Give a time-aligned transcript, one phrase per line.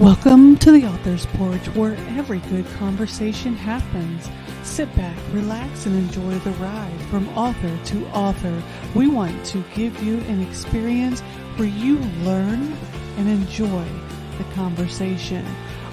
[0.00, 4.28] Welcome to the Author's Porch, where every good conversation happens.
[4.62, 8.62] Sit back, relax, and enjoy the ride from author to author.
[8.94, 11.20] We want to give you an experience
[11.56, 12.74] where you learn
[13.18, 13.84] and enjoy
[14.38, 15.46] the conversation.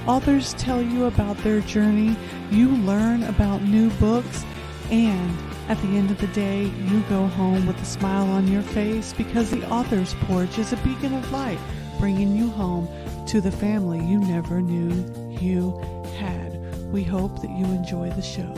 [0.07, 2.15] Authors tell you about their journey,
[2.51, 4.45] you learn about new books,
[4.89, 5.37] and
[5.67, 9.11] at the end of the day, you go home with a smile on your face
[9.11, 11.59] because the Author's Porch is a beacon of light,
[11.99, 12.87] bringing you home
[13.29, 14.89] to the family you never knew
[15.39, 15.79] you
[16.17, 16.51] had.
[16.91, 18.51] We hope that you enjoy the show.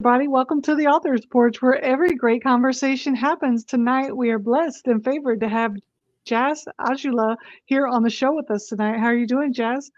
[0.00, 3.66] Everybody, welcome to the Author's Porch, where every great conversation happens.
[3.66, 5.76] Tonight, we are blessed and favored to have
[6.24, 8.98] Jass Aujla here on the show with us tonight.
[8.98, 9.90] How are you doing, Jazz?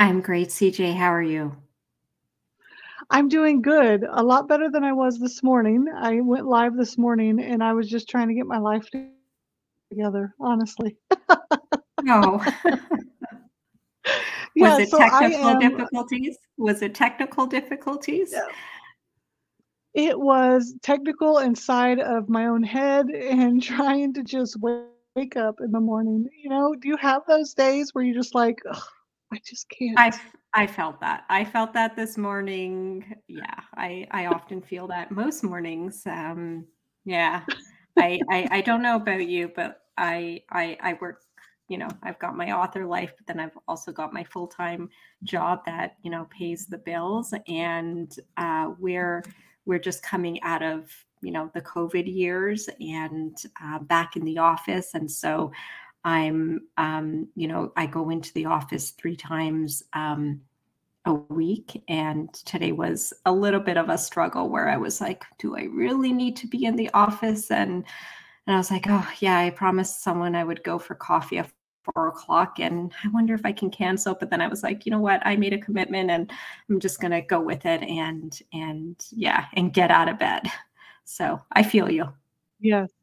[0.00, 0.94] I'm great, CJ.
[0.94, 1.56] How are you?
[3.10, 4.04] I'm doing good.
[4.08, 5.86] A lot better than I was this morning.
[5.92, 8.88] I went live this morning and I was just trying to get my life
[9.90, 10.96] together, honestly.
[11.28, 11.36] Oh.
[12.02, 12.40] no.
[14.54, 16.38] yeah, was it so technical am, difficulties?
[16.58, 18.30] Was it technical difficulties?
[18.32, 18.46] Yeah.
[19.94, 25.72] It was technical inside of my own head and trying to just wake up in
[25.72, 26.28] the morning.
[26.40, 28.60] You know, do you have those days where you're just like,
[29.32, 29.98] I just can't.
[29.98, 30.12] I
[30.54, 31.24] I felt that.
[31.28, 33.14] I felt that this morning.
[33.28, 36.02] Yeah, I I often feel that most mornings.
[36.06, 36.66] Um,
[37.04, 37.42] yeah,
[37.98, 41.22] I, I I don't know about you, but I I I work.
[41.68, 44.88] You know, I've got my author life, but then I've also got my full time
[45.22, 49.22] job that you know pays the bills, and uh, we're
[49.66, 54.38] we're just coming out of you know the COVID years and uh, back in the
[54.38, 55.52] office, and so
[56.04, 60.40] I'm, um, you know, I go into the office three times um,
[61.04, 61.82] a week.
[61.88, 65.64] And today was a little bit of a struggle where I was like, do I
[65.64, 67.50] really need to be in the office?
[67.50, 67.84] And
[68.46, 71.50] and I was like, oh yeah, I promised someone I would go for coffee at
[71.94, 74.14] four o'clock, and I wonder if I can cancel.
[74.14, 75.20] But then I was like, you know what?
[75.26, 76.30] I made a commitment, and
[76.70, 80.44] I'm just gonna go with it, and and yeah, and get out of bed.
[81.04, 82.06] So I feel you.
[82.60, 82.97] Yes.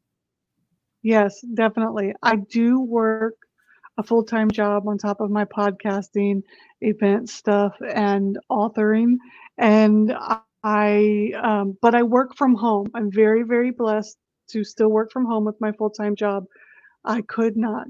[1.06, 2.14] Yes, definitely.
[2.22, 3.36] I do work
[3.98, 6.42] a full time job on top of my podcasting,
[6.80, 9.16] event stuff, and authoring.
[9.58, 10.12] And
[10.64, 12.88] I, um, but I work from home.
[12.94, 14.18] I'm very, very blessed
[14.50, 16.44] to still work from home with my full time job.
[17.04, 17.86] I could not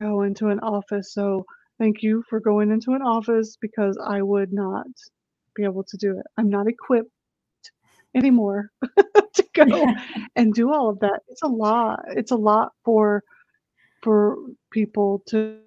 [0.00, 1.12] go into an office.
[1.14, 1.44] So
[1.78, 4.86] thank you for going into an office because I would not
[5.56, 6.26] be able to do it.
[6.36, 7.10] I'm not equipped
[8.14, 8.70] anymore
[9.34, 9.86] to go
[10.36, 11.20] and do all of that.
[11.28, 12.00] It's a lot.
[12.08, 13.22] It's a lot for
[14.02, 14.36] for
[14.70, 15.58] people to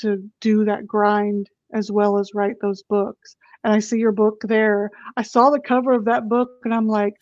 [0.00, 3.36] to do that grind as well as write those books.
[3.64, 4.90] And I see your book there.
[5.16, 7.14] I saw the cover of that book and I'm like,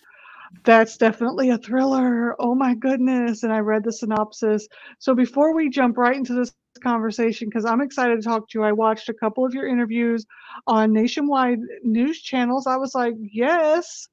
[0.64, 2.36] that's definitely a thriller.
[2.40, 3.42] Oh my goodness.
[3.42, 4.68] And I read the synopsis.
[4.98, 6.52] So before we jump right into this
[6.82, 10.24] conversation, because I'm excited to talk to you, I watched a couple of your interviews
[10.66, 12.66] on nationwide news channels.
[12.66, 14.08] I was like, yes,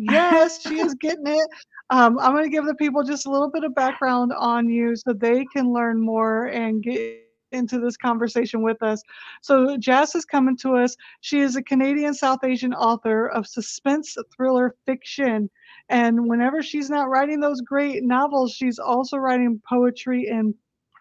[0.00, 1.48] Yes, she is getting it.
[1.90, 4.94] Um, I'm going to give the people just a little bit of background on you
[4.94, 9.02] so they can learn more and get into this conversation with us.
[9.42, 10.96] So, Jass is coming to us.
[11.22, 15.50] She is a Canadian South Asian author of suspense thriller fiction.
[15.88, 20.54] And whenever she's not writing those great novels, she's also writing poetry and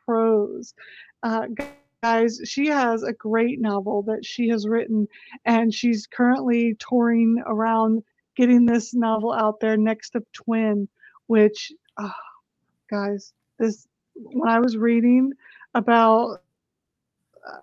[0.05, 0.73] prose.
[1.21, 1.47] Uh,
[2.01, 5.07] guys, she has a great novel that she has written,
[5.45, 8.01] and she's currently touring around
[8.37, 10.87] getting this novel out there Next of Twin,
[11.25, 12.11] which, oh,
[12.89, 15.33] guys, this when I was reading
[15.73, 16.41] about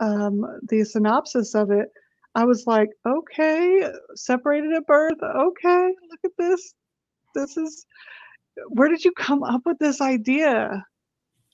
[0.01, 1.91] um, the synopsis of it,
[2.35, 5.23] I was like, okay, separated at birth.
[5.23, 6.75] Okay, look at this.
[7.35, 7.87] This is
[8.69, 10.85] where did you come up with this idea?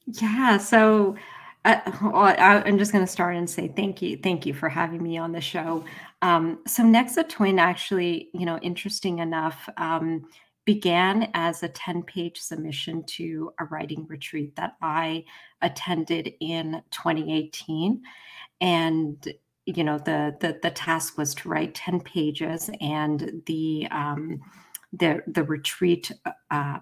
[0.07, 1.17] Yeah, so
[1.65, 5.19] I, am just going to start and say thank you, thank you for having me
[5.19, 5.85] on the show.
[6.23, 10.27] Um, so Next of Twin actually, you know, interesting enough, um,
[10.65, 15.25] began as a 10-page submission to a writing retreat that I
[15.63, 18.03] attended in 2018,
[18.61, 19.29] and
[19.67, 24.41] you know the the, the task was to write 10 pages, and the um,
[24.93, 26.13] the the retreat.
[26.51, 26.79] Uh,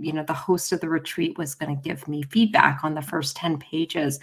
[0.00, 3.02] you know the host of the retreat was going to give me feedback on the
[3.02, 4.18] first 10 pages.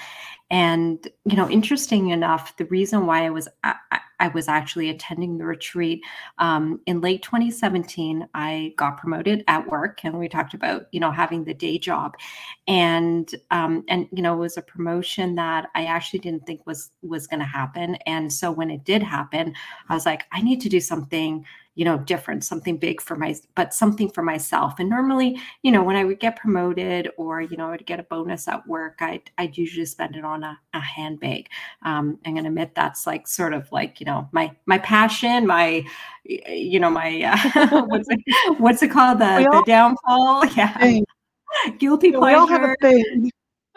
[0.50, 3.75] And you know interesting enough the reason why i was i,
[4.19, 6.01] I was actually attending the retreat
[6.39, 11.12] um, in late 2017 i got promoted at work and we talked about you know
[11.12, 12.15] having the day job.
[12.68, 16.91] And um, and you know it was a promotion that i actually didn't think was
[17.01, 17.95] was going to happen.
[18.06, 19.53] And so when it did happen
[19.89, 21.45] i was like i need to do something
[21.77, 24.74] you know different something big for my but something for myself.
[24.79, 28.00] And normally you know when i would get promoted or you know i would get
[28.00, 31.50] a bonus at work i'd, I'd usually spend it on a, a handbag.
[31.83, 35.45] Um, i'm going to admit that's like sort of like you know my my passion
[35.45, 35.85] my
[36.25, 39.19] you know my uh, what's it what's it called?
[39.19, 40.45] The, the downfall?
[40.57, 41.00] Yeah.
[41.77, 43.31] guilty pleasure we all have a thing.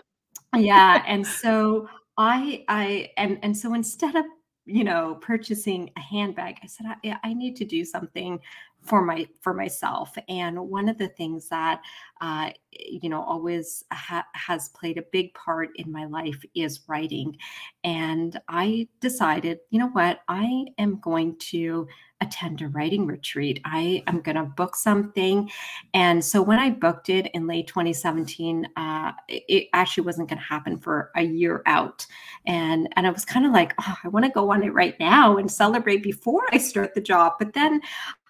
[0.57, 1.89] yeah and so
[2.19, 4.25] i i and and so instead of
[4.67, 8.39] you know purchasing a handbag i said i, I need to do something
[8.83, 10.17] for my for myself.
[10.29, 11.81] And one of the things that
[12.21, 17.37] uh, you know always ha- has played a big part in my life is writing.
[17.85, 20.21] And i decided you know what?
[20.29, 21.87] I am going to
[22.23, 23.61] attend a writing retreat.
[23.65, 25.51] I am going to book something.
[25.95, 30.45] And so when i booked it in late 2017 uh, it actually wasn't going to
[30.45, 32.07] happen for a year out.
[32.47, 34.99] And and i was kind of like oh i want to go on it right
[35.01, 37.35] now and celebrate before i start the job.
[37.39, 37.81] But then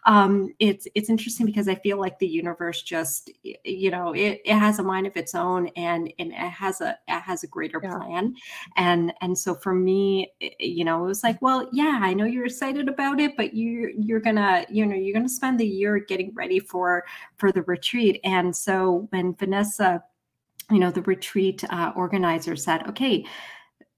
[0.04, 4.54] um, it's it's interesting because I feel like the universe just you know it, it
[4.54, 7.80] has a mind of its own and and it has a it has a greater
[7.82, 7.96] yeah.
[7.96, 8.34] plan
[8.76, 12.46] and and so for me you know it was like well yeah I know you're
[12.46, 16.32] excited about it but you you're gonna you know you're gonna spend the year getting
[16.34, 17.04] ready for
[17.36, 20.02] for the retreat and so when Vanessa
[20.70, 23.24] you know the retreat uh, organizer said okay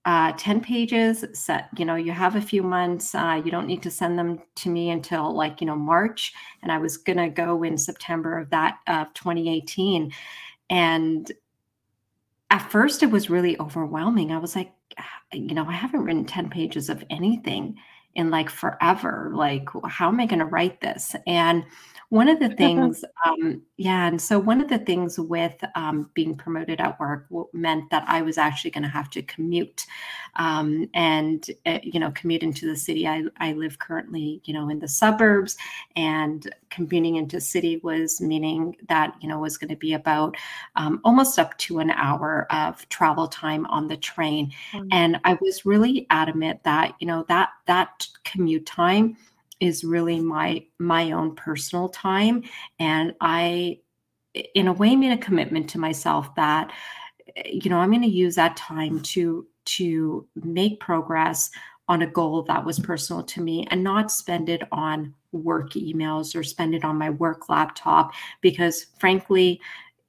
[0.04, 3.82] uh, 10 pages set you know you have a few months uh, you don't need
[3.82, 6.32] to send them to me until like you know march
[6.62, 10.12] and i was going to go in september of that of 2018
[10.70, 11.30] and
[12.52, 14.30] at first it was really overwhelming.
[14.30, 17.76] I was like ah, you know i haven't written 10 pages of anything
[18.14, 19.32] in like forever.
[19.34, 21.16] Like how am i going to write this?
[21.26, 21.64] And
[22.12, 26.36] one of the things, um, yeah, and so one of the things with um, being
[26.36, 29.86] promoted at work meant that I was actually going to have to commute,
[30.36, 33.08] um, and uh, you know, commute into the city.
[33.08, 35.56] I I live currently, you know, in the suburbs,
[35.96, 40.36] and commuting into city was meaning that you know was going to be about
[40.76, 44.86] um, almost up to an hour of travel time on the train, mm-hmm.
[44.92, 49.16] and I was really adamant that you know that that commute time
[49.62, 52.42] is really my my own personal time.
[52.80, 53.78] And i
[54.54, 56.72] in a way made a commitment to myself that
[57.46, 61.50] you know i'm going to use that time to to make progress
[61.88, 66.34] on a goal that was personal to me and not spend it on work emails
[66.34, 69.60] or spend it on my work laptop because frankly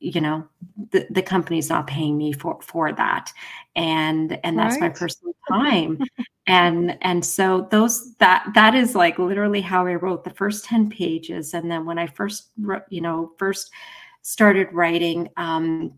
[0.03, 0.45] you know
[0.91, 3.31] the, the company's not paying me for for that.
[3.75, 4.81] And and that's right.
[4.81, 5.99] my personal time.
[6.45, 10.89] And and so those that that is like literally how i wrote the first 10
[10.89, 11.53] pages.
[11.53, 13.71] And then when i first wrote you know first
[14.23, 15.93] started writing um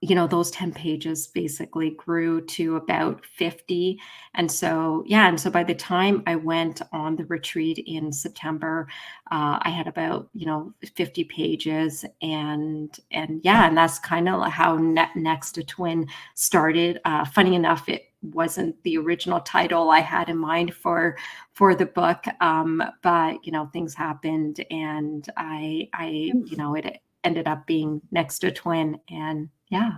[0.00, 3.98] you know those 10 pages basically grew to about 50
[4.34, 8.88] and so yeah and so by the time i went on the retreat in september
[9.30, 12.04] uh, i had about you know 50 pages.
[12.22, 17.00] And and yeah and that's kind of how ne- Next of Twin started.
[17.04, 21.16] Uh, funny enough it wasn't the original title I had in mind for
[21.52, 22.24] for the book.
[22.40, 28.00] Um, but you know, things happened, and I I you know it ended up being
[28.10, 29.92] Next of Twin, and yeah.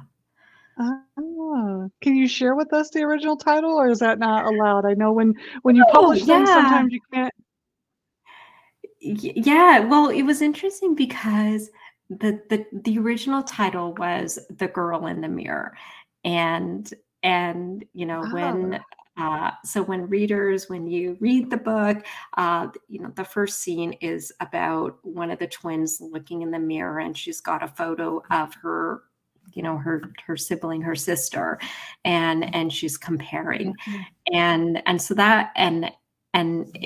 [0.78, 4.87] Oh, can you share with us the original title, or is that not allowed?
[4.87, 6.38] I know when when you oh, publish yeah.
[6.38, 7.35] them, sometimes you can't.
[9.00, 11.70] Yeah, well, it was interesting because
[12.08, 15.76] the the the original title was "The Girl in the Mirror,"
[16.25, 16.92] and
[17.23, 18.32] and you know oh.
[18.32, 18.80] when
[19.18, 21.99] uh, so when readers when you read the book
[22.38, 26.58] uh, you know the first scene is about one of the twins looking in the
[26.58, 29.02] mirror and she's got a photo of her
[29.54, 31.59] you know her her sibling her sister
[32.04, 33.75] and and she's comparing.
[33.75, 34.02] Mm-hmm.
[34.35, 35.90] and and so that and
[36.35, 36.76] and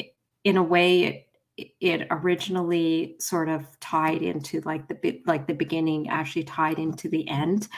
[0.44, 6.08] in a way it, it originally sort of tied into like the like the beginning
[6.08, 7.68] actually tied into the end.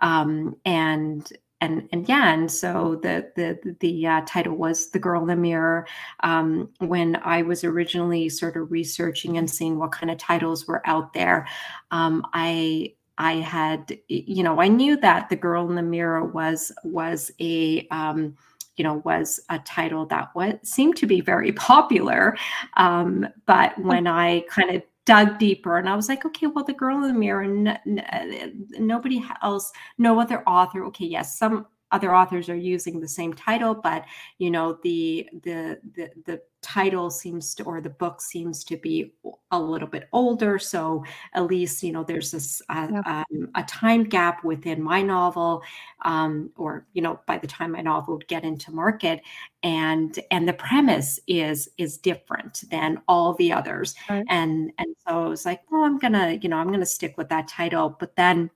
[0.00, 5.22] Um and and and yeah and so the the the uh, title was the girl
[5.22, 5.86] in the mirror.
[6.20, 10.82] Um, when i was originally sort of researching and seeing what kind of titles were
[10.86, 11.46] out there
[11.90, 16.72] um, i i had you know i knew that the girl in the mirror was
[16.84, 18.36] was a um,
[18.76, 22.36] you know was a title that was seemed to be very popular
[22.76, 26.72] um, but when i kind of dug deeper and I was like, okay, well, the
[26.72, 30.84] girl in the mirror, n- n- nobody else, no other author.
[30.86, 34.04] Okay, yes, some other authors are using the same title but
[34.38, 39.12] you know the the the, the title seems to or the book seems to be
[39.50, 40.58] a little bit older.
[40.58, 45.62] So at least you know there's this uh, um, a time gap within my novel
[46.06, 49.20] um, or you know by the time my novel would get into market.
[49.62, 53.94] And and the premise is is different than all the others.
[54.08, 54.24] Right.
[54.28, 57.28] and and so i was like well i'm gonna you know i'm gonna stick with
[57.28, 57.94] that title.
[58.00, 58.50] But then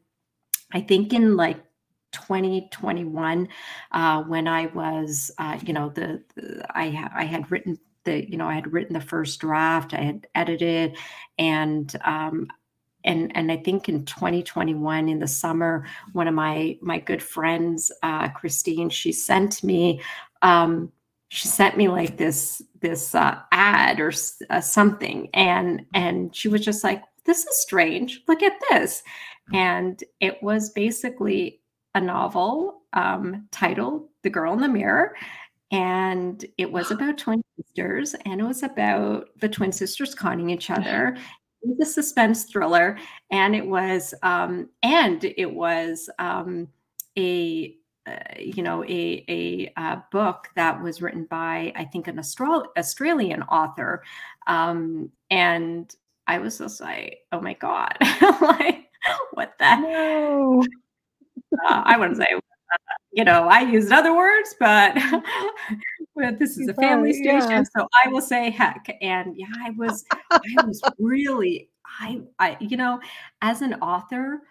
[0.72, 1.58] i think in like
[2.12, 3.48] 2021
[3.92, 8.36] uh, when I was, uh, you know, the, the I I had written the, you
[8.36, 10.96] know, I had written the first draft, I had edited,
[11.38, 12.48] and um,
[13.04, 17.92] and and I think in 2021 in the summer, one of my my good friends,
[18.02, 20.00] uh, Christine, she sent me.
[20.42, 20.92] Um,
[21.28, 24.12] she sent me like this this uh, ad or
[24.50, 29.02] uh, something and and she was just like this is strange look at this
[29.52, 31.60] and it was basically
[31.94, 35.14] a novel um, titled The Girl in the Mirror.
[35.70, 40.70] And it was about twin sisters, and it was about the twin sisters conning each
[40.70, 41.16] other.
[41.62, 42.98] It was a suspense thriller,
[43.30, 46.68] and it was um, and it was um,
[47.18, 47.74] a
[48.06, 52.72] uh, you know a a uh, book that was written by I think an Austral-
[52.78, 54.02] Australian author,
[54.46, 55.94] um, and
[56.26, 57.96] I was just like, oh my god,
[58.40, 58.86] like
[59.32, 60.62] what the no
[61.52, 64.96] uh, I wouldn't say, uh, you know, I used other words, but,
[66.16, 67.62] but this is a family station, yeah.
[67.76, 68.94] so I will say heck.
[69.00, 73.00] And yeah, I was, I was really, I, I, you know,
[73.42, 74.42] as an author,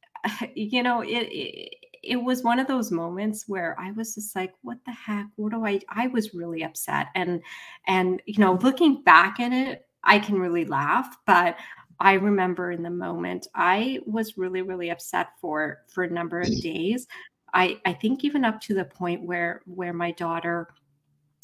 [0.54, 4.54] you know, it, it it was one of those moments where I was just like,
[4.62, 5.26] what the heck?
[5.36, 7.08] What do I I was really upset.
[7.14, 7.42] And
[7.86, 11.56] and you know, looking back at it, I can really laugh, but
[12.00, 16.48] I remember in the moment I was really really upset for for a number of
[16.48, 16.62] mm.
[16.62, 17.06] days.
[17.52, 20.68] I I think even up to the point where where my daughter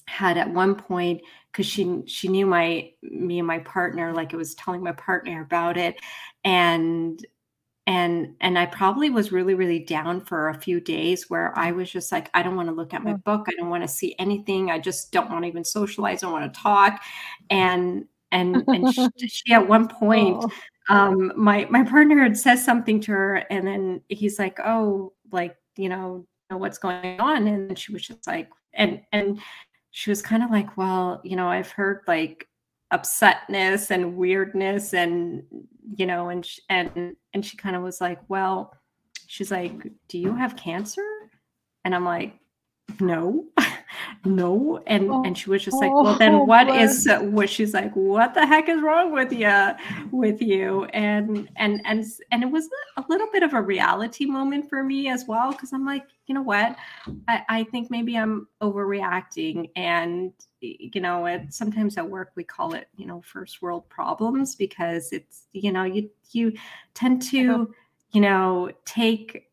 [0.07, 4.37] had at one point because she she knew my me and my partner like it
[4.37, 5.97] was telling my partner about it
[6.45, 7.25] and
[7.87, 11.91] and and I probably was really really down for a few days where I was
[11.91, 13.25] just like I don't want to look at my mm.
[13.25, 13.47] book.
[13.49, 14.71] I don't want to see anything.
[14.71, 16.23] I just don't want to even socialize.
[16.23, 17.01] I don't want to talk mm.
[17.51, 20.95] and and and she, she at one point oh.
[20.95, 25.57] um my my partner had said something to her and then he's like oh like
[25.77, 27.47] you know what's going on?
[27.49, 29.41] And she was just like and and
[29.91, 32.49] she was kind of like well you know i've heard like
[32.93, 35.43] upsetness and weirdness and
[35.97, 38.75] you know and and and she kind of was like well
[39.27, 41.03] she's like do you have cancer?
[41.85, 42.35] And i'm like
[43.01, 43.45] no
[44.25, 46.69] no and oh, and she was just like well then oh, what?
[46.69, 49.75] is uh, what she's like what the heck is wrong with you
[50.11, 50.85] with you?
[50.87, 55.09] And and and and it was a little bit of a reality moment for me
[55.09, 56.75] as well because i'm like you know what?
[57.29, 62.75] I, I think maybe i'm overreacting and you know it, sometimes at work we call
[62.75, 66.53] it you know first world problems because it's you know you you
[66.95, 67.73] tend to
[68.13, 69.51] you know take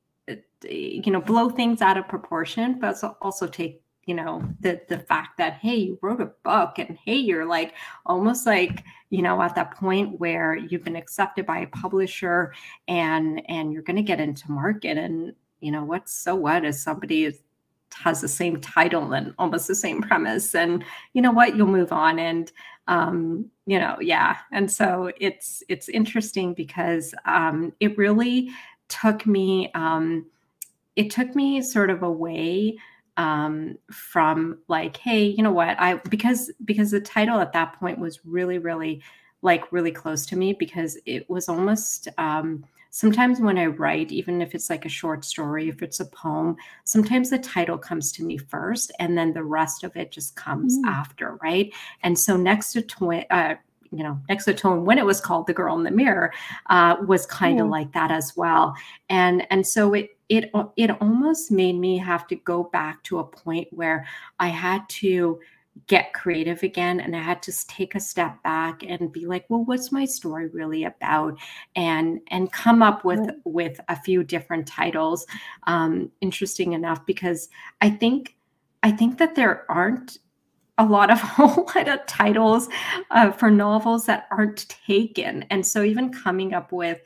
[0.63, 5.37] you know blow things out of proportion but also take you know the the fact
[5.37, 7.73] that hey you wrote a book and hey you're like
[8.05, 12.53] almost like you know at that point where you've been accepted by a publisher
[12.87, 16.75] and and you're going to get into market and you know what's so what if
[16.75, 17.31] somebody
[17.93, 21.91] has the same title and almost the same premise and you know what you'll move
[21.91, 22.51] on and
[22.87, 24.37] um you know yeah.
[24.51, 28.49] And so it's it's interesting because um it really
[28.87, 30.25] took me um
[30.95, 32.77] it took me sort of away
[33.17, 35.79] um, from like, hey, you know what?
[35.79, 39.01] I because because the title at that point was really, really
[39.41, 44.41] like really close to me because it was almost um, sometimes when I write, even
[44.41, 48.23] if it's like a short story, if it's a poem, sometimes the title comes to
[48.23, 50.87] me first and then the rest of it just comes mm.
[50.87, 51.73] after, right?
[52.03, 53.55] And so Next of Twin, uh,
[53.91, 56.31] you know, next to tone when it was called The Girl in the Mirror
[56.69, 58.73] uh, was kind of like that as well.
[59.09, 63.23] And and so it it it almost made me have to go back to a
[63.23, 64.07] point where
[64.39, 65.39] I had to
[65.87, 69.63] get creative again and i had to take a step back and be like well
[69.63, 71.37] what's my story really about?
[71.77, 75.25] and and come up with with a few different titles
[75.67, 77.47] um interesting enough because
[77.79, 78.35] i think
[78.83, 80.19] i think that there aren't
[80.77, 82.67] a lot of whole lot of titles
[83.11, 85.43] uh, for novels that aren't taken.
[85.49, 86.99] And so even coming up with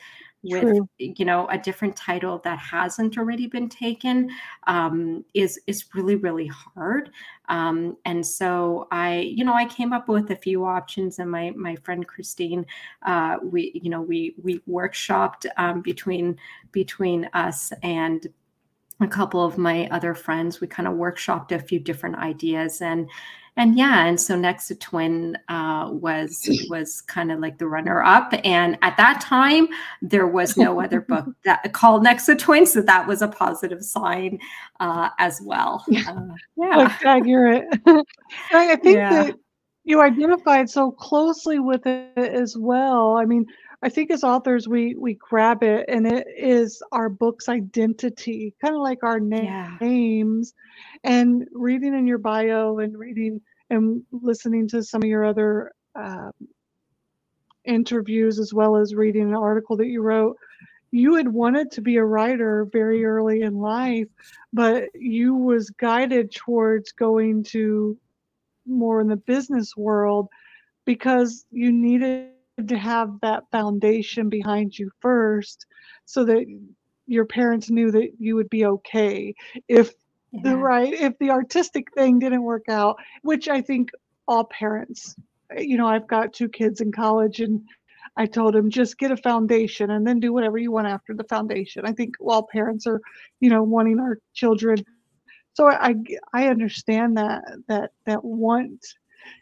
[0.45, 0.89] with True.
[0.97, 4.29] you know a different title that hasn't already been taken
[4.67, 7.09] um, is is really really hard
[7.49, 11.51] um, and so i you know i came up with a few options and my
[11.51, 12.65] my friend christine
[13.05, 16.37] uh, we you know we we workshopped um, between
[16.71, 18.27] between us and
[19.01, 23.09] a couple of my other friends we kind of workshopped a few different ideas and
[23.57, 28.03] and yeah and so Next of Twin uh, was was kind of like the runner
[28.03, 29.67] up and at that time
[30.01, 33.83] there was no other book that called Next of Twin so that was a positive
[33.83, 34.39] sign
[34.79, 36.21] uh, as well uh,
[36.57, 37.65] yeah That's accurate.
[37.87, 38.03] I
[38.73, 39.23] I think Yeah.
[39.23, 39.35] that
[39.87, 43.17] you identified so closely with it as well.
[43.17, 43.45] I mean,
[43.85, 48.73] I think as authors we we grab it and it is our book's identity, kind
[48.73, 49.77] of like our na- Yeah.
[49.79, 50.55] names.
[51.03, 53.39] And reading in your bio and reading
[53.69, 56.31] and listening to some of your other um,
[57.65, 60.35] interviews as well as reading an article that you wrote,
[60.91, 64.07] you had wanted to be a writer very early in life,
[64.51, 67.95] but you was guided towards going to
[68.65, 70.27] more in the business world
[70.85, 72.29] because you needed
[72.67, 75.65] to have that foundation behind you first
[76.05, 76.45] so that
[77.07, 79.33] your parents knew that you would be okay
[79.67, 79.93] if
[80.43, 83.89] the right if the artistic thing didn't work out which i think
[84.27, 85.15] all parents
[85.57, 87.61] you know i've got two kids in college and
[88.17, 91.23] i told them just get a foundation and then do whatever you want after the
[91.25, 91.85] foundation.
[91.85, 93.01] I think all parents are
[93.39, 94.83] you know wanting our children.
[95.53, 95.95] So i,
[96.33, 98.85] I understand that that that want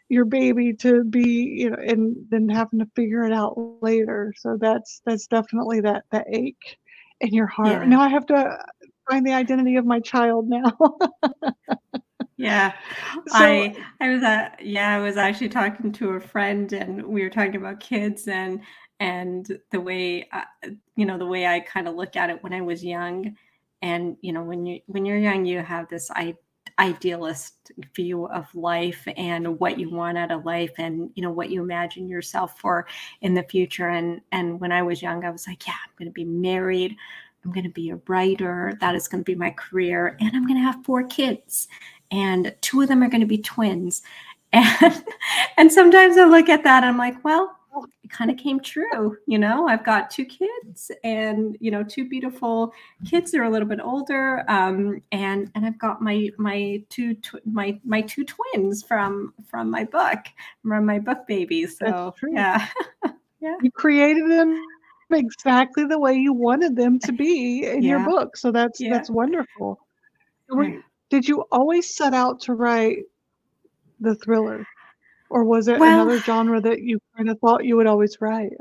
[0.08, 4.32] your baby to be you know and then having to figure it out later.
[4.36, 6.78] So that's that's definitely that that ache
[7.20, 7.82] in your heart.
[7.82, 7.84] Yeah.
[7.84, 8.58] now i have to
[9.10, 10.76] find the identity of my child now.
[12.36, 12.72] Yeah,
[13.28, 17.22] So- I I was uh, yeah I was actually talking to a friend and we
[17.22, 18.60] were talking about kids and
[19.00, 20.42] and the way uh,
[20.96, 23.36] you know the way I kind of look at it when I was young.
[23.82, 26.34] And you know when you when you're young you have this I,
[26.78, 31.50] idealist view of life and what you want out of life and you know what
[31.50, 32.86] you imagine yourself for
[33.20, 33.88] in the future.
[33.88, 36.96] And and when I was young I was like yeah I'm going to be married.
[37.44, 38.72] I'm going to be a writer.
[38.80, 40.16] That is going to be my career.
[40.18, 41.68] And I'm going to have four kids.
[42.10, 44.02] And two of them are going to be twins.
[44.52, 45.04] And
[45.56, 47.58] and sometimes i look at that and i'm like well
[48.02, 49.66] it kind of came true you know?
[49.68, 52.72] I've got two kids and you know two beautiful
[53.08, 57.46] kids they're a little bit older um, and and i've got my my two tw-
[57.46, 60.18] my my two twins from from my book
[60.62, 62.66] from my book babies so yeah.
[63.40, 63.56] yeah.
[63.62, 64.60] You created them
[65.10, 68.90] exactly the way you wanted them to be in your book so that's Yeah.
[68.92, 69.78] that's wonderful.
[71.10, 73.04] Did you always set out to write
[74.00, 74.66] the thriller
[75.30, 78.52] or was it Well- another genre that you kind of thought you would always write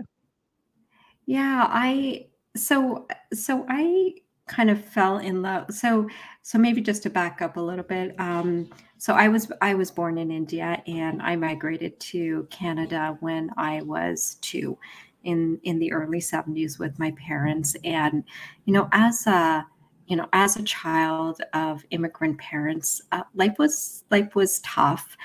[1.26, 4.13] Yeah, I so so I
[4.47, 5.71] kind of fell in love.
[5.71, 6.10] So
[6.41, 8.15] so maybe just to back up a little bit.
[8.19, 13.52] Um, so I was I was born in India and I migrated to Canada when
[13.58, 14.78] I was two
[15.23, 17.76] in in the early 70s with my parents.
[17.84, 18.23] And
[18.65, 19.65] you know, as a
[20.08, 25.16] you know, as a child of immigrant parents, uh, life was life was tough.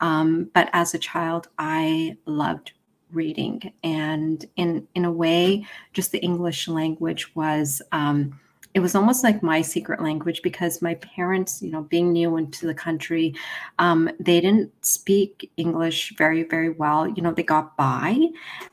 [0.00, 2.72] Um, but as a child, I loved
[3.10, 8.38] reading and in in a way just the english language was um
[8.74, 12.66] it was almost like my secret language because my parents you know being new into
[12.66, 13.34] the country
[13.78, 17.08] um they didn't speak english very very well.
[17.08, 18.18] You know they got by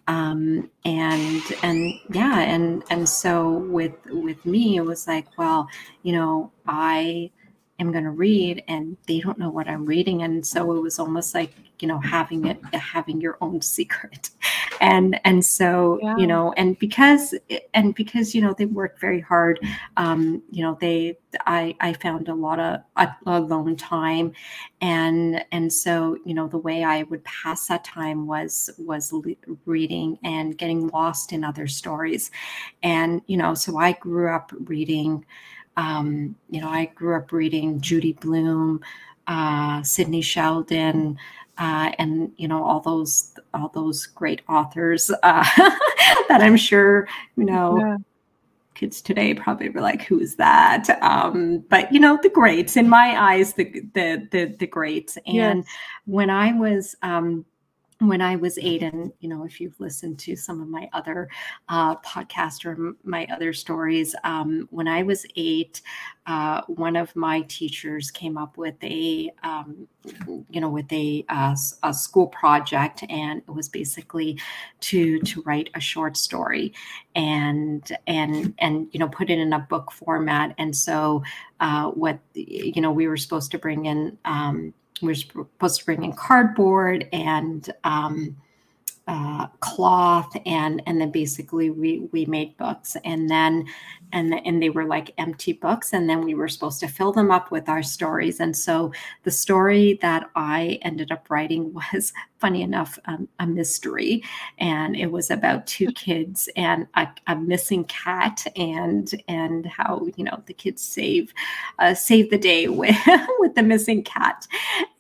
[0.08, 5.67] um and and yeah and and so with with me it was like well
[6.03, 7.31] you know i
[7.79, 10.23] am going to read and they don't know what i'm reading.
[10.23, 14.29] And so it was almost like you know having it having your own secret.
[14.81, 16.17] And and so Yeah.
[16.17, 17.33] you know and because
[17.73, 19.59] and because you know they worked very hard
[19.97, 24.33] um you know they i i found a lot of a- alone time.
[24.81, 29.35] And and so you know the way i would pass that time was was le-
[29.65, 32.31] reading and getting lost in other stories.
[32.83, 35.25] And you know so i grew up reading
[35.77, 38.81] um you know i grew up reading Judy Blume
[39.27, 41.17] uh Sidney Sheldon
[41.57, 45.43] uh, and you know all those all those great authors uh,
[46.29, 47.97] that I'm sure you know yeah
[48.75, 53.15] kids today probably were like, "Who's that?" Um, but you know the greats in my
[53.17, 55.17] eyes, the the the, the greats.
[55.25, 55.67] And Yes.
[56.05, 57.45] when I was um,
[57.99, 61.29] when I was eight, and you know, if you've listened to some of my other
[61.69, 65.81] uh, podcasts or my other stories, um, when I was eight,
[66.27, 69.88] uh, one of my teachers came up with a, um,
[70.49, 74.39] you know, with a, uh, a school project, and it was basically
[74.81, 76.73] to to write a short story,
[77.15, 80.53] and and and you know, put it in a book format.
[80.58, 81.23] And so,
[81.62, 84.17] uh, what you know, we were supposed to bring in.
[84.25, 88.36] Um, we are supposed to bring in cardboard and um,
[89.08, 92.97] uh, cloth and and then basically we we made books.
[93.05, 93.65] And then
[94.13, 97.29] and and they were like empty books and then we were supposed to fill them
[97.29, 98.39] up with our stories.
[98.39, 98.91] And so
[99.23, 102.13] the story that i ended up writing was
[102.45, 104.23] funny enough um, a mystery
[104.60, 110.23] and it was about two kids and a, a, missing cat and and how you
[110.23, 111.34] know the kids save
[111.79, 112.95] uh, save the day with
[113.39, 114.45] with the missing cat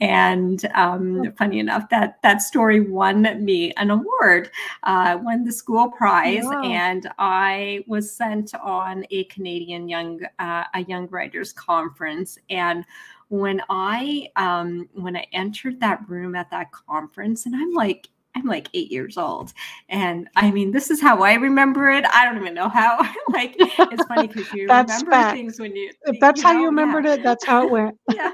[0.01, 1.31] and um, oh.
[1.37, 4.49] funny enough that that story won me an award
[4.81, 6.63] uh, won the school prize wow.
[6.63, 12.85] and i was sent on a canadian young uh, a young writers conference and
[13.29, 18.45] when I um, when I entered that room at that conference, and I'm like, I'm
[18.45, 19.53] like eight years old.
[19.89, 22.05] And I mean, this is how I remember it.
[22.05, 22.97] I don't even know how.
[23.29, 25.35] like, it's funny because you remember fact.
[25.35, 25.91] things when you.
[26.03, 27.13] If that's you know, how you remembered yeah.
[27.13, 27.97] it, that's how it went.
[28.13, 28.31] yeah.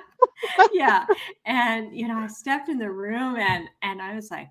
[0.73, 1.05] Yeah.
[1.45, 4.49] And, you know, I stepped in the room and, and I was like,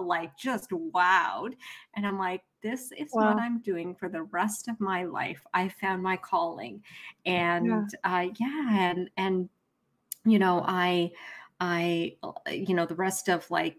[0.00, 1.54] like just wowed.
[1.96, 3.34] And I'm like, this is wow.
[3.34, 5.44] what I'm doing for the rest of my life.
[5.52, 6.82] I found my calling.
[7.26, 7.82] And, yeah.
[8.04, 8.90] uh, yeah.
[8.90, 9.48] And, and,
[10.24, 11.12] you know, I,
[11.60, 13.76] I, uh, you know, the rest of like,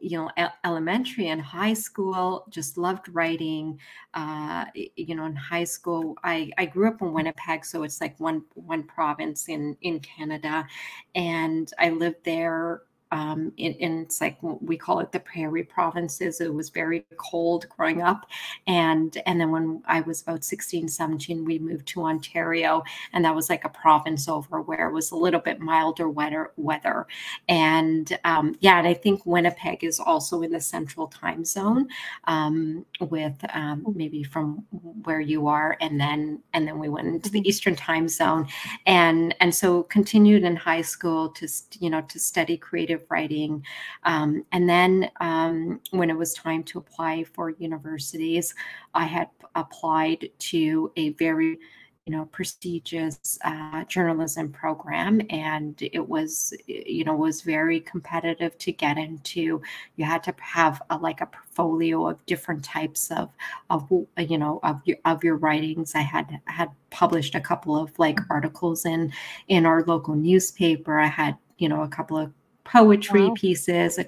[0.00, 0.30] you know,
[0.64, 3.78] elementary and high school, just loved writing.
[4.14, 8.18] Uh, you know, in high school, I, I grew up in Winnipeg, so it's like
[8.18, 10.66] one one province in in Canada,
[11.14, 16.40] and I lived there um, in, in, it's like we call it the prairie provinces.
[16.40, 18.26] It was very cold growing up.
[18.66, 23.34] And, and then when I was about 16, 17, we moved to Ontario and that
[23.34, 27.06] was like a province over where it was a little bit milder weather weather.
[27.48, 31.88] And um, yeah, and I think Winnipeg is also in the central time zone
[32.24, 33.96] um, with um, mm.
[33.96, 34.64] maybe from
[35.04, 35.76] where you are.
[35.80, 37.48] And then, and then we went into the mm-hmm.
[37.48, 38.48] Eastern time zone
[38.86, 43.64] and, and so continued in high school to, you know, to study creative writing.
[44.04, 48.54] Um, and then um, when it was time to apply for universities,
[48.94, 51.58] I had applied to a very
[52.06, 55.20] you know prestigious uh, journalism program.
[55.28, 59.60] And it was you know was very competitive to get into.
[59.96, 63.30] You had to have a, like a portfolio of different types of
[63.70, 65.94] of you know of your of your writings.
[65.94, 69.12] I had had published a couple of like articles in
[69.48, 71.00] in our local newspaper.
[71.00, 72.32] I had you know a couple of
[72.66, 73.34] poetry wow.
[73.34, 73.98] pieces,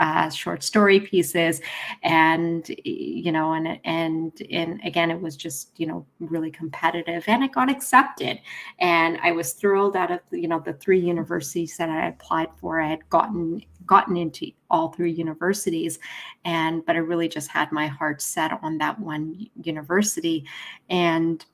[0.00, 1.60] uh, short story pieces,
[2.02, 7.44] and you know, and and and again, it was just you know really competitive, and
[7.44, 8.40] it got accepted,
[8.78, 12.80] and I was thrilled out of you know the three universities that I applied for.
[12.80, 15.98] I had gotten gotten into all three universities
[16.46, 20.42] and but i really just had my heart set on that one university
[20.88, 21.44] and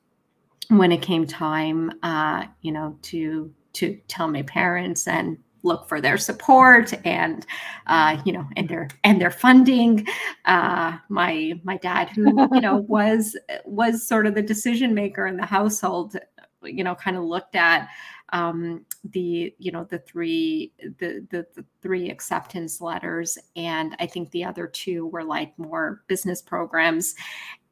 [0.69, 6.01] when it came time uh, you know to to tell my parents and look for
[6.01, 7.45] their support and
[7.87, 10.05] uh, you know and their and their funding.
[10.45, 15.37] Uh, my my dad who you know was was sort of the decision maker in
[15.37, 16.15] the household
[16.63, 17.89] you know kind of looked at
[18.31, 23.37] um, the you know the three the, the, the three acceptance letters.
[23.55, 27.15] And i think the other two were like more business programs.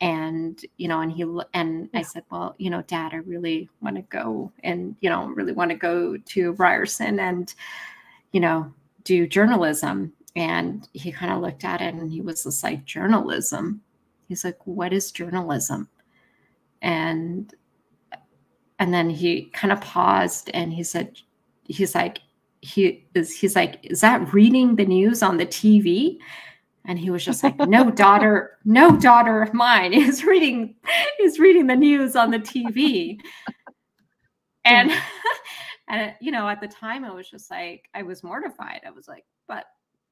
[0.01, 3.97] And you know and he and i said well you know dad i really want
[3.97, 7.53] to go and you know really want to go to ryerson and
[8.31, 10.13] you know do journalism.
[10.35, 13.81] And he kind of looked at it and he was just like journalism?
[14.27, 15.89] He's like what is journalism?
[16.81, 17.53] And
[18.79, 21.19] and then he kind of paused and he said
[21.65, 22.19] he's like
[22.61, 26.17] he is he's like is that reading the news on the tv
[26.85, 30.75] and he was just like no daughter no daughter of mine is reading
[31.19, 33.17] is reading the news on the tv
[34.65, 34.91] and
[35.89, 38.81] and you know at the time i was just like i was mortified.
[38.85, 39.65] I was like but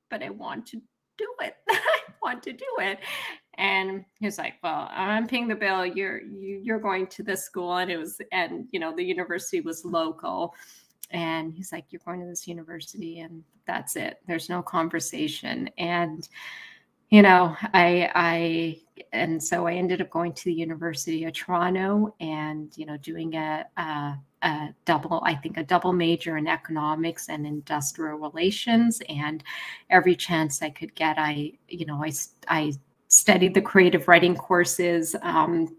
[0.10, 0.82] but i want to
[1.18, 1.56] do it.
[1.68, 1.80] I
[2.22, 3.00] want to do it
[3.58, 5.86] and he's like well i'm paying the bill.
[5.86, 7.78] You're you, are going to this school.
[7.78, 10.56] And it was and you know the university was local.
[11.12, 14.20] And he's like you're going to this university and that's it.
[14.28, 15.70] There's no conversation.
[15.78, 16.28] And
[17.10, 18.82] you know, I I
[19.14, 23.36] and so I ended up going to the University of Toronto and you know doing
[23.36, 29.02] a, a, a double I think a double major in economics and industrial relations.
[29.08, 29.44] And
[29.90, 32.12] every chance I could get I you know I
[32.50, 32.74] I
[33.18, 35.76] studied the creative writing courses um,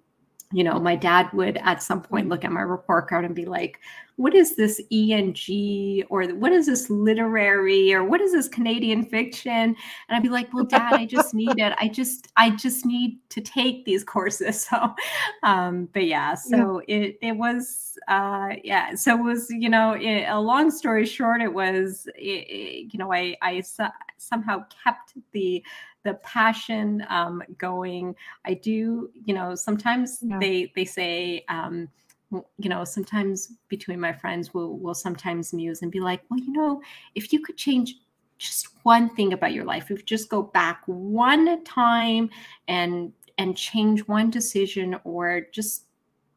[0.50, 3.44] you know, my dad would at some point look at my report card and be
[3.44, 3.80] like,
[4.16, 9.52] what is this ENG or what is this literary or what is this Canadian fiction?
[9.52, 9.76] And
[10.08, 11.74] I'd be like, well, dad, I just need it.
[11.78, 14.38] I just, I just need to take these courses.
[14.68, 14.94] So,
[15.44, 16.96] um, but yeah, so yeah.
[16.96, 21.40] it, it was, uh, yeah, so it was, you know, it, a long story short,
[21.40, 23.62] it was, it, you know, I, I
[24.18, 25.62] somehow kept the,
[26.08, 28.14] the passion um, going.
[28.46, 30.38] I do, you know, sometimes yeah.
[30.38, 31.88] they they say, um,
[32.30, 36.52] you know, sometimes between my friends, we'll we'll sometimes muse and be like, well, you
[36.52, 36.80] know,
[37.14, 37.96] if you could change
[38.38, 42.30] just one thing about your life, if you just go back one time
[42.68, 45.84] and and change one decision or just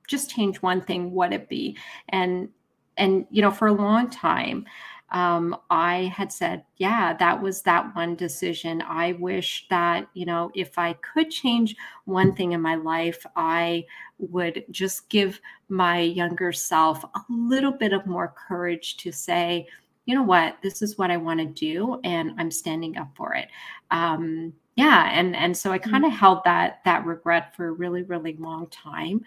[0.07, 1.77] just change one thing, what it be?
[2.10, 2.49] And
[2.97, 4.65] and you know, for a long time,
[5.12, 8.82] um, I had said, yeah, that was that one decision.
[8.82, 13.86] I wish that, you know, if I could change one thing in my life, I
[14.19, 19.67] would just give my younger self a little bit of more courage to say,
[20.06, 23.36] you know what, this is what I want to do, and I'm standing up for
[23.36, 23.50] it.
[23.91, 26.19] Um, yeah, and and so I kind of mm-hmm.
[26.19, 29.21] held that that regret for a really really long time,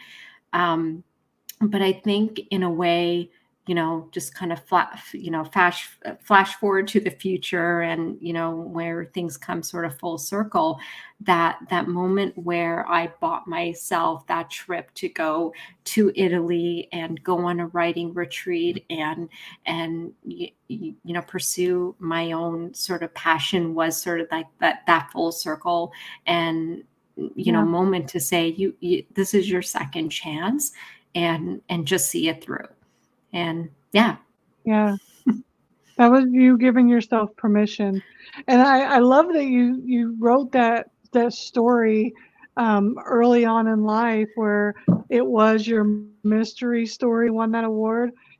[0.53, 1.05] um,
[1.61, 3.31] but I think in a way
[3.67, 5.89] you know just kind of flash you know flash
[6.21, 10.79] flash forward to the future and you know where things come sort of full circle
[11.21, 15.53] that that moment where i bought myself that trip to go
[15.85, 19.29] to italy and go on a writing retreat and
[19.65, 24.83] and you, you know pursue my own sort of passion was sort of like that
[24.87, 25.91] that full circle
[26.27, 26.85] and
[27.17, 27.53] you yeah.
[27.53, 30.73] know moment to say you, you this is your second chance
[31.15, 32.67] and and just see it through
[33.35, 34.19] and yeah.
[34.65, 34.97] Yeah.
[35.97, 38.03] That was you giving yourself permission.
[38.49, 42.15] And i i love that you you wrote that that story
[42.57, 44.75] um, early on in life where
[45.11, 46.95] it was your mystery story
[47.31, 47.83] won that award.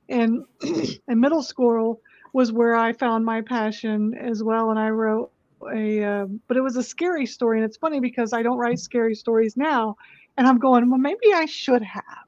[0.09, 0.43] And
[1.07, 1.99] in middle school
[2.33, 4.69] was where i found my passion as well.
[4.71, 5.31] And i wrote
[5.73, 7.57] a uh, but it was a scary story.
[7.59, 9.95] And it's funny because i don't write scary stories now.
[10.37, 12.24] And i'm going well maybe i should have.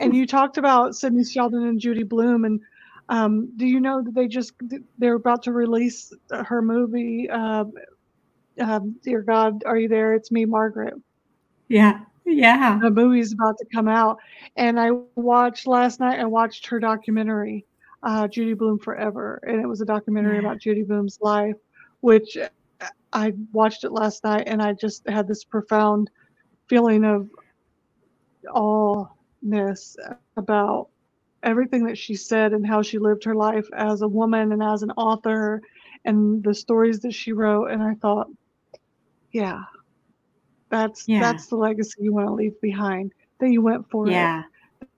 [0.00, 2.60] And you talked about Sidney Sheldon and Judy Blume, and
[3.08, 4.52] um, do you know that they just
[4.98, 7.28] they're about to release her movie?
[7.30, 7.64] Uh,
[8.60, 10.14] uh, Dear God, are you there?
[10.14, 10.94] It's me, Margaret.
[11.68, 12.78] Yeah, yeah.
[12.82, 14.18] The movie's about to come out,
[14.56, 16.18] and I watched last night.
[16.18, 17.66] I watched her documentary,
[18.02, 20.40] uh, Judy Blume Forever, and it was a documentary yeah.
[20.40, 21.56] about Judy Blume's life,
[22.00, 22.36] which
[23.12, 26.10] I watched it last night, and I just had this profound
[26.68, 27.28] feeling of
[28.52, 29.17] all
[30.36, 30.88] about
[31.42, 34.82] everything that she said and how she lived her life as a woman and as
[34.82, 35.62] an author
[36.04, 38.28] and the stories that she wrote and i thought
[39.32, 39.62] yeah
[40.70, 41.20] that's yeah.
[41.20, 44.42] that's the legacy you want to leave behind that you went for yeah.
[44.80, 44.88] it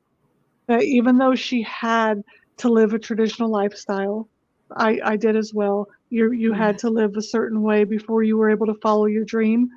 [0.66, 2.22] that even though she had
[2.56, 4.28] to live a traditional lifestyle
[4.76, 6.56] i i did as well you you yeah.
[6.56, 9.68] had to live a certain way before you were able to follow your dream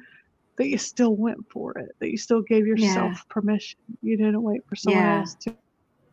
[0.57, 3.17] that you still went for it, that you still gave yourself yeah.
[3.29, 3.79] permission.
[4.01, 5.19] You didn't wait for someone yeah.
[5.19, 5.55] else to.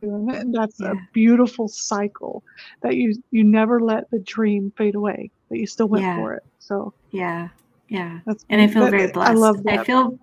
[0.02, 0.36] Do it.
[0.36, 0.92] And that's yeah.
[0.92, 2.42] a beautiful cycle
[2.80, 5.30] that you you never let the dream fade away.
[5.50, 6.42] That you still went for it.
[6.58, 7.48] So yeah,
[7.88, 8.20] yeah.
[8.24, 9.30] That's and I feel that, very blessed.
[9.30, 9.80] I love that.
[9.80, 10.18] I feel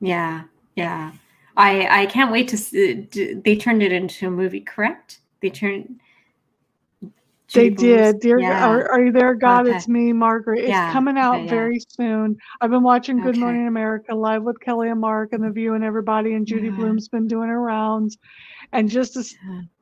[0.00, 0.42] yeah,
[0.74, 1.12] yeah.
[1.56, 3.06] I I can't wait to see.
[3.44, 5.20] They turned it into a movie, correct?
[5.42, 6.00] They turned
[7.52, 8.20] they did.
[8.20, 8.68] Dear, yeah.
[8.68, 9.66] are, are, you there, God?
[9.66, 9.76] Okay.
[9.76, 10.60] It's me, Margaret.
[10.60, 10.92] It's yeah.
[10.92, 11.50] coming out okay, yeah.
[11.50, 12.36] very soon.
[12.60, 13.40] I've been watching Good okay.
[13.40, 17.08] Morning America live with Kelly and Mark and The View and everybody, and Judy Blume's
[17.08, 18.18] been doing her rounds,
[18.72, 19.24] and just to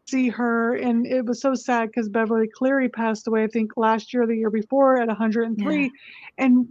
[0.07, 3.45] see her, and it was so sad because Beverly Cleary passed away.
[3.45, 5.91] I think last year or the year before at 103,
[6.39, 6.69] and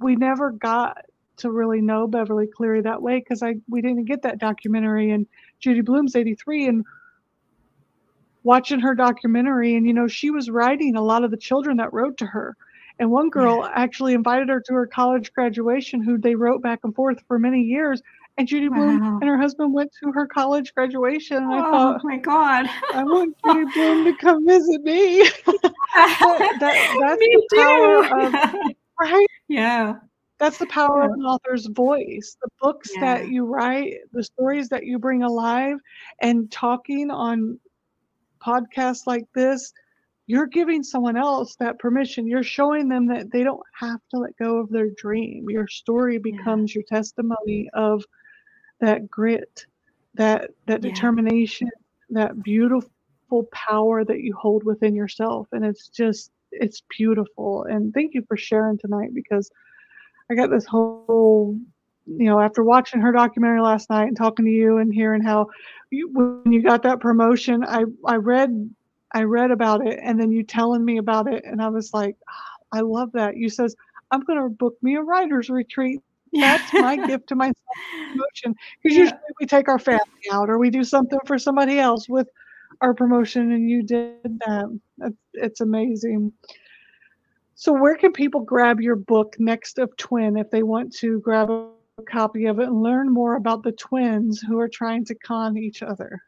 [0.00, 1.04] we never got
[1.38, 5.26] to really know Beverly Cleary that way because I we didn't get that documentary, and
[5.60, 6.84] Judy Blume's 83, and
[8.44, 11.92] watching her documentary and you know she was writing a lot of the children that
[11.92, 12.56] wrote to her
[12.98, 13.70] and one girl yeah.
[13.74, 17.62] actually invited her to her college graduation who they wrote back and forth for many
[17.62, 18.02] years
[18.38, 18.76] and Judy wow.
[18.76, 21.36] Blume and her husband went to her college graduation.
[21.36, 25.22] And I oh thought, my God, I want Judy Blume to come visit me.
[25.22, 28.32] that, that, that's me the power of,
[29.00, 29.26] right?
[29.48, 29.94] Yeah.
[30.38, 31.06] That's the power yeah.
[31.06, 32.36] of an author's voice.
[32.42, 33.00] The books yeah.
[33.00, 35.76] that you write, the stories that you bring alive,
[36.20, 37.60] and talking on
[38.44, 39.72] podcasts like this
[40.26, 42.26] you're giving someone else that permission.
[42.26, 45.50] You're showing them that they don't have to let go of their dream.
[45.50, 46.78] Your story becomes yeah.
[46.78, 48.04] your testimony of
[48.80, 49.66] that grit,
[50.14, 50.90] that that yeah.
[50.90, 51.68] determination,
[52.10, 55.48] that beautiful power that you hold within yourself.
[55.52, 57.64] And it's just it's beautiful.
[57.64, 59.50] And thank you for sharing tonight because
[60.30, 61.58] I got this whole
[62.06, 65.48] you know, after watching her documentary last night and talking to you and hearing how
[65.90, 68.70] you, when you got that promotion, I I read
[69.12, 72.16] I read about it and then you telling me about it and I was like,
[72.28, 73.36] oh, I love that.
[73.36, 73.76] You says,
[74.10, 76.00] I'm going to book me a writer's retreat.
[76.32, 77.56] That's my gift to myself
[77.90, 78.56] promotion.
[78.82, 79.02] Because yeah.
[79.04, 80.00] usually we take our family
[80.32, 82.28] out or we do something for somebody else with
[82.80, 84.78] our promotion and you did that.
[85.02, 86.32] It's, it's amazing.
[87.54, 91.50] So where can people grab your book Next of Twin if they want to grab
[91.50, 91.68] a
[92.08, 95.82] copy of it and learn more about the twins who are trying to con each
[95.82, 96.22] other?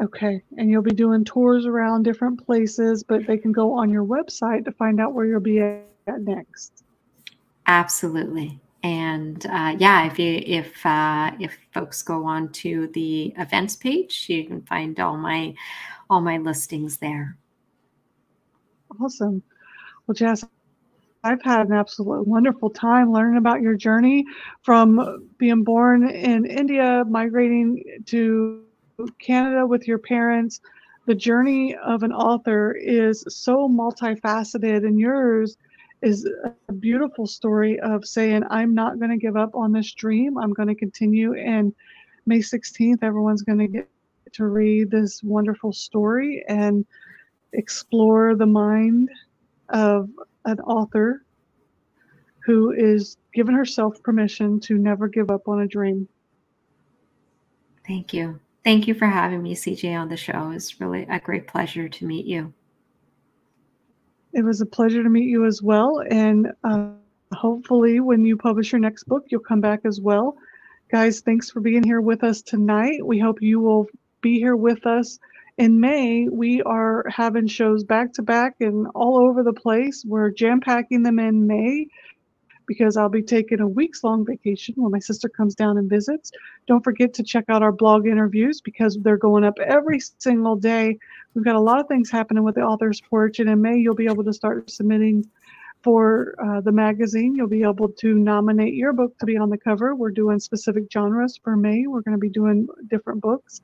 [0.00, 4.04] Okay and you'll be doing tours around different places but they can go on your
[4.04, 6.84] website to find out where you'll be at next.
[7.66, 13.76] Absolutely and uh, yeah, if you if uh, if folks go on to the events
[13.76, 15.54] page, you can find all my
[16.08, 17.36] all my listings there.
[19.00, 19.42] Awesome.
[20.06, 20.44] Well, Jass,
[21.22, 24.24] I've had an absolute wonderful time learning about your journey
[24.62, 28.64] from being born in India, migrating to
[29.18, 30.60] Canada with your parents.
[31.06, 35.56] The journey of an author is so multifaceted, and yours
[36.02, 36.28] is
[36.68, 40.38] a beautiful story of saying, I'm not going to give up on this dream.
[40.38, 41.34] I'm going to continue.
[41.34, 41.74] And
[42.26, 43.88] May 16th, everyone's going to get
[44.32, 46.86] to read this wonderful story and
[47.52, 49.10] explore the mind
[49.68, 50.08] of
[50.44, 51.24] an author
[52.44, 56.08] who is given herself permission to never give up on a dream.
[57.86, 58.40] Thank you.
[58.64, 60.50] Thank you for having me, CJ, on the show.
[60.54, 62.52] It's really a great pleasure to meet you.
[64.32, 66.02] It was a pleasure to meet you as well.
[66.08, 66.90] And uh,
[67.32, 70.36] hopefully, when you publish your next book, you'll come back as well.
[70.90, 73.04] Guys, thanks for being here with us tonight.
[73.04, 73.86] We hope you will
[74.20, 75.18] be here with us
[75.56, 76.28] in May.
[76.28, 80.04] We are having shows back to back and all over the place.
[80.06, 81.88] We're jam packing them in May
[82.70, 86.30] because I'll be taking a week's long vacation when my sister comes down and visits.
[86.68, 90.96] Don't forget to check out our blog interviews because they're going up every single day.
[91.34, 93.96] We've got a lot of things happening with the Author's Porch, and in May, you'll
[93.96, 95.28] be able to start submitting
[95.82, 97.34] for uh, the magazine.
[97.34, 99.96] You'll be able to nominate your book to be on the cover.
[99.96, 101.88] We're doing specific genres for May.
[101.88, 103.62] We're going to be doing different books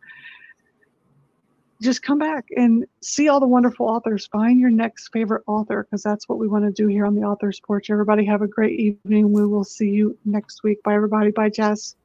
[1.83, 4.27] just come back and see all the wonderful authors.
[4.27, 7.23] Find your next favorite author because that's what we want to do here on the
[7.23, 7.91] Author's Porch.
[7.91, 9.33] Everybody have a great evening.
[9.33, 10.83] We will see you next week.
[10.83, 11.31] Bye, everybody.
[11.31, 11.97] Bye, Jass.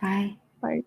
[0.00, 0.36] Bye.
[0.60, 0.82] Bye.